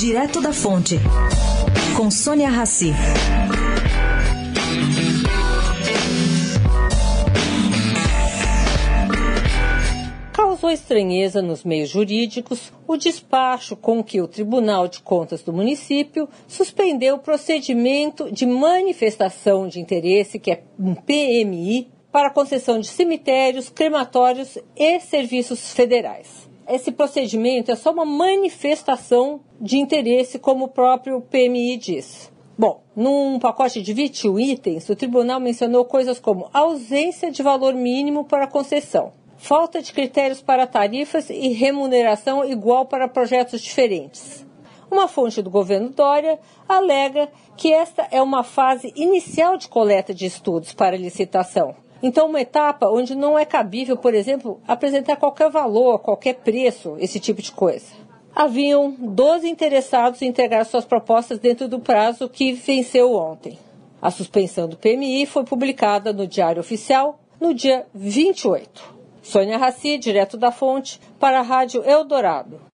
[0.00, 0.96] Direto da Fonte,
[1.94, 2.90] com Sônia Rassi.
[10.32, 16.26] Causou estranheza nos meios jurídicos o despacho com que o Tribunal de Contas do município
[16.48, 23.68] suspendeu o procedimento de manifestação de interesse, que é um PMI, para concessão de cemitérios,
[23.68, 26.48] crematórios e serviços federais.
[26.70, 32.32] Esse procedimento é só uma manifestação de interesse, como o próprio PMI diz.
[32.56, 38.24] Bom, num pacote de 21 itens, o tribunal mencionou coisas como ausência de valor mínimo
[38.24, 44.46] para concessão, falta de critérios para tarifas e remuneração igual para projetos diferentes.
[44.88, 50.24] Uma fonte do governo Dória alega que esta é uma fase inicial de coleta de
[50.24, 55.98] estudos para licitação então, uma etapa onde não é cabível, por exemplo, apresentar qualquer valor,
[55.98, 57.86] qualquer preço, esse tipo de coisa.
[58.34, 63.58] Haviam 12 interessados em entregar suas propostas dentro do prazo que venceu ontem.
[64.00, 69.00] A suspensão do PMI foi publicada no Diário Oficial no dia 28.
[69.22, 72.60] Sônia Raci, direto da fonte, para a Rádio Eldorado.